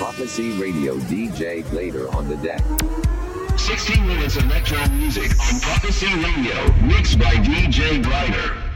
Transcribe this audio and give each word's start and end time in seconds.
Prophecy 0.00 0.52
Radio 0.52 0.94
DJ 0.96 1.62
Glader 1.64 2.10
on 2.14 2.26
the 2.26 2.36
deck. 2.36 2.62
60 3.58 4.00
minutes 4.00 4.36
electro 4.36 4.78
music 4.88 5.30
on 5.38 5.60
Prophecy 5.60 6.06
Radio, 6.14 6.72
mixed 6.84 7.18
by 7.18 7.34
DJ 7.34 8.02
Glider. 8.02 8.69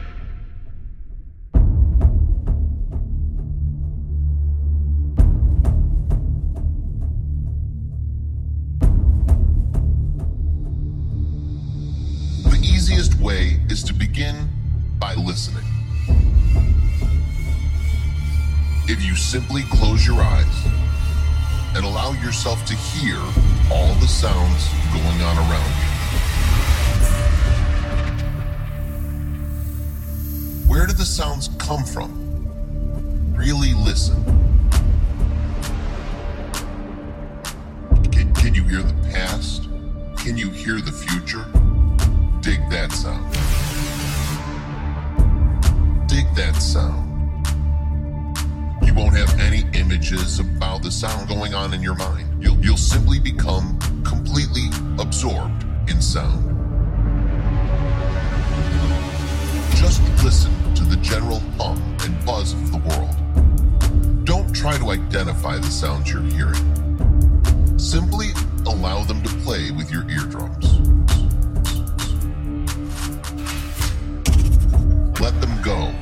Yourself 22.44 22.66
to 22.66 22.75
hear 22.75 23.16
all 23.72 23.94
the 24.00 24.07
sounds 24.07 24.68
going 24.93 25.22
on 25.22 25.39
around 25.39 25.71
you. 25.80 25.89
Where 30.68 30.86
do 30.86 30.93
the 30.93 31.07
sounds 31.07 31.49
come 31.57 31.85
from? 31.85 33.33
Really 33.34 33.72
listen. 33.72 34.22
Can, 38.12 38.34
can 38.34 38.55
you 38.55 38.64
hear 38.64 38.83
the 38.83 39.08
past? 39.11 39.62
Can 40.19 40.36
you 40.36 40.50
hear 40.50 40.83
the 40.83 40.92
future? 40.92 41.47
Dig 42.42 42.61
that 42.69 42.92
sound. 42.92 43.33
Dig 46.08 46.27
that 46.34 46.56
sound. 46.61 47.05
You 48.86 48.92
won't 48.92 49.16
have 49.16 49.41
any 49.41 49.64
images 49.78 50.41
about 50.41 50.83
the 50.83 50.91
sound 50.91 51.27
going 51.27 51.55
on 51.55 51.72
in 51.72 51.80
your 51.80 51.94
mind. 51.94 52.23
You'll, 52.44 52.62
you'll 52.62 52.77
simply 52.77 53.19
become 53.19 53.78
completely 54.05 54.69
absorbed 54.98 55.64
in 55.88 56.02
sound. 56.02 56.44
Just 59.77 60.02
listen 60.22 60.52
to 60.74 60.84
the 60.84 60.96
general 60.96 61.38
hum 61.56 61.82
and 62.02 62.27
buzz 62.27 62.52
of 62.52 62.70
the 62.70 62.77
world. 62.77 64.27
Don't 64.27 64.54
try 64.54 64.77
to 64.77 64.91
identify 64.91 65.56
the 65.56 65.70
sounds 65.70 66.12
you're 66.12 66.20
hearing. 66.20 67.78
Simply 67.78 68.28
allow 68.66 69.02
them 69.04 69.22
to 69.22 69.30
play 69.36 69.70
with 69.70 69.91
your 69.91 70.06
eardrums. 70.10 70.80
Let 75.19 75.41
them 75.41 75.62
go. 75.62 75.94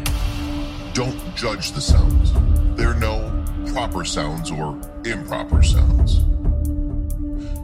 Don't 0.92 1.36
judge 1.36 1.70
the 1.70 1.80
sounds. 1.80 2.32
There 2.76 2.88
are 2.88 2.98
no 2.98 3.44
proper 3.72 4.04
sounds 4.04 4.50
or 4.50 4.76
improper 5.04 5.62
sounds. 5.62 6.24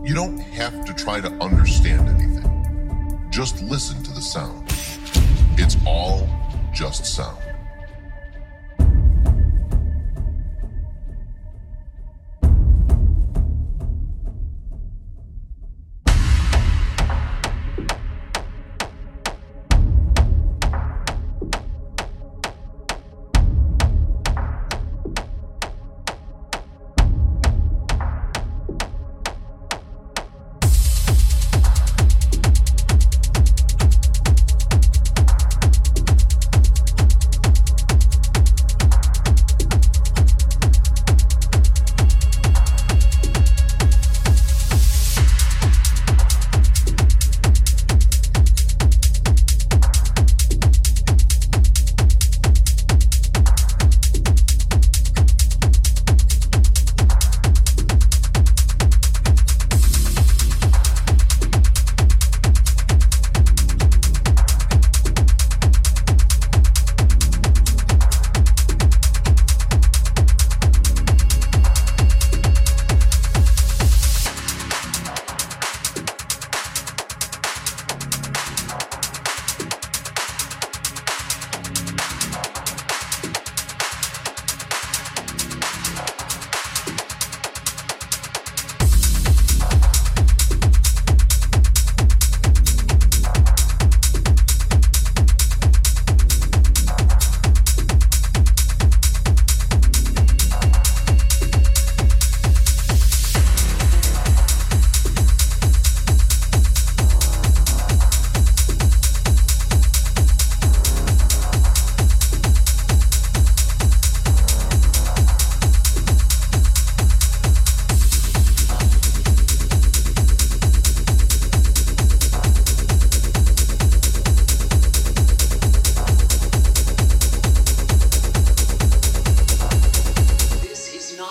You 0.09 0.14
don't 0.14 0.39
have 0.39 0.87
to 0.87 0.95
try 0.95 1.20
to 1.20 1.28
understand 1.34 2.09
anything. 2.09 3.20
Just 3.28 3.61
listen 3.61 4.03
to 4.05 4.11
the 4.11 4.23
sound. 4.23 4.65
It's 5.59 5.77
all 5.87 6.27
just 6.73 7.05
sound. 7.05 7.37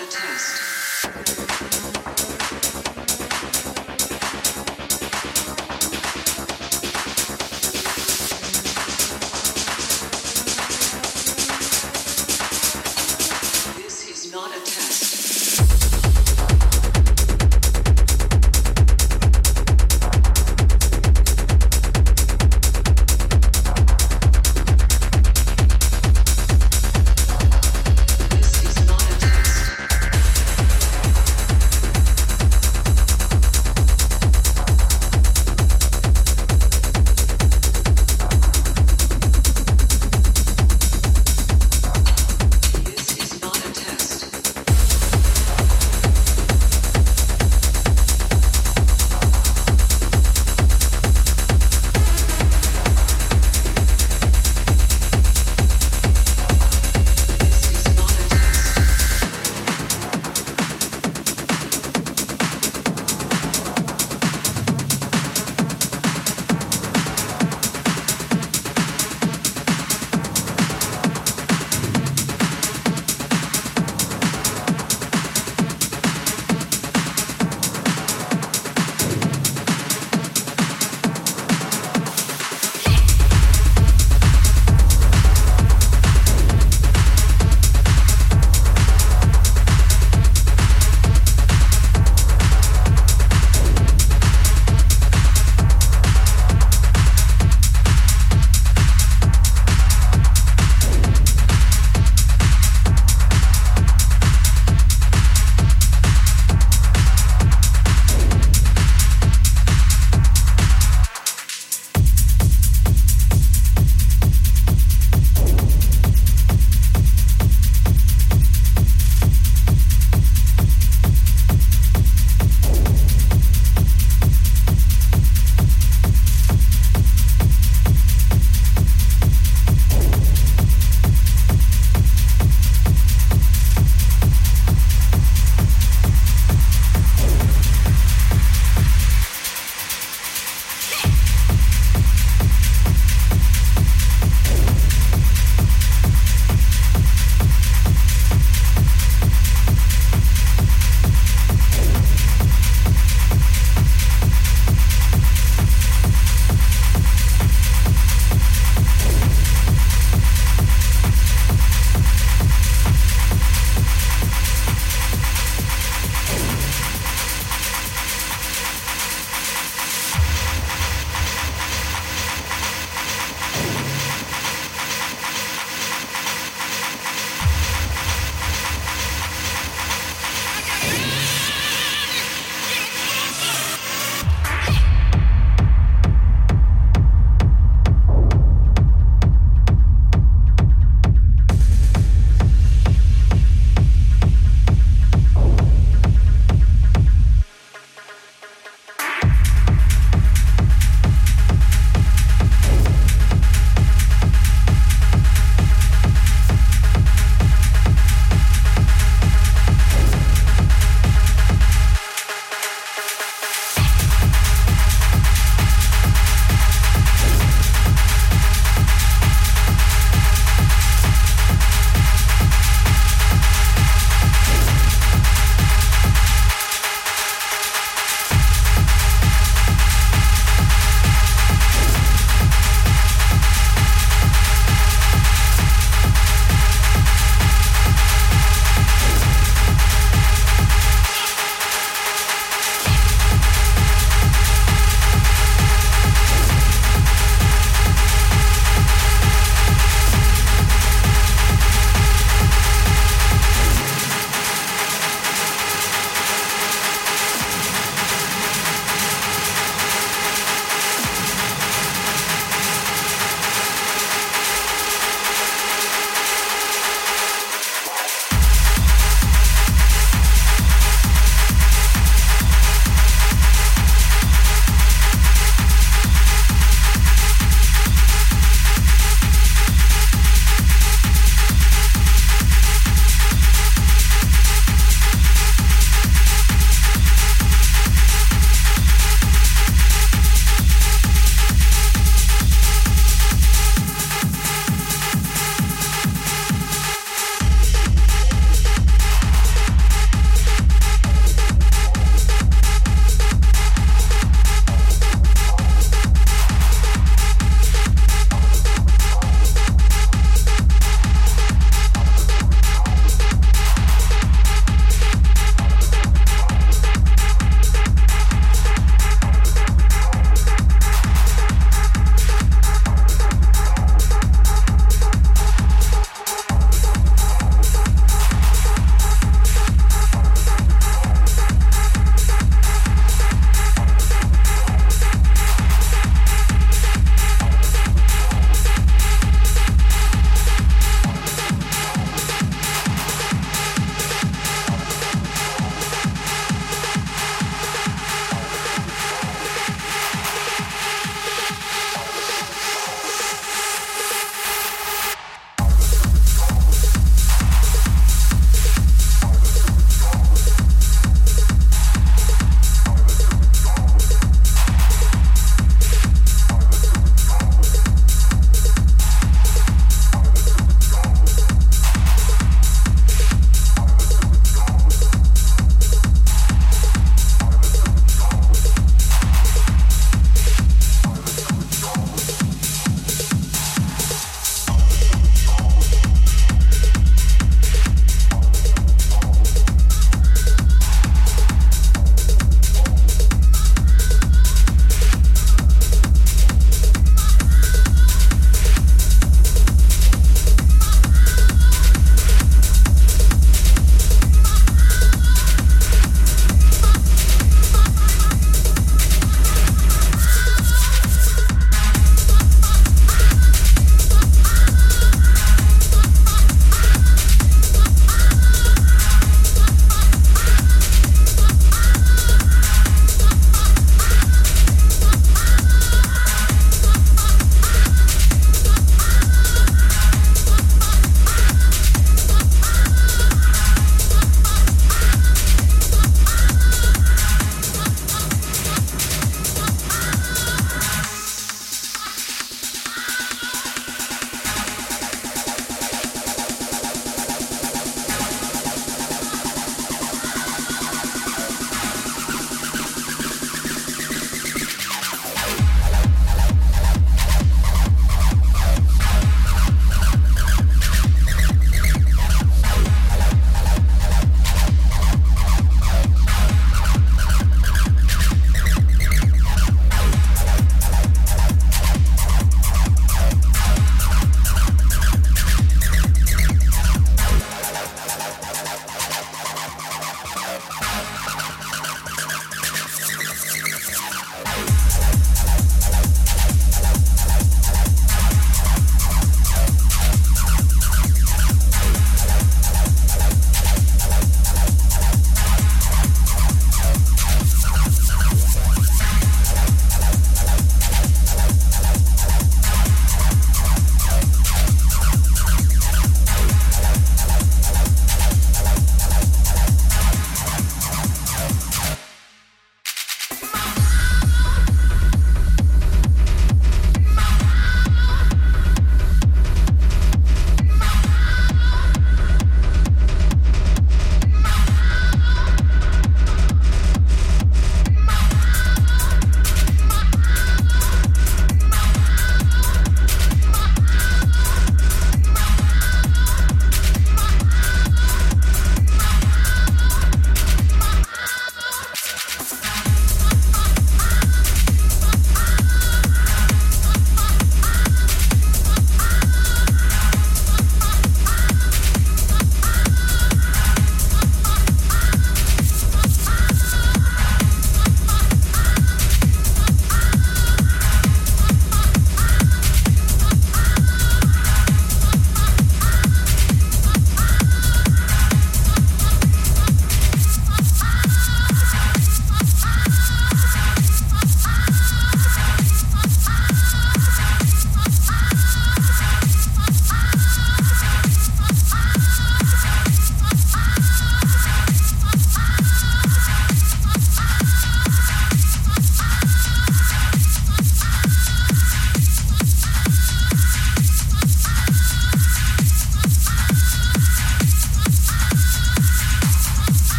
A 0.00 0.06
test. 0.06 0.57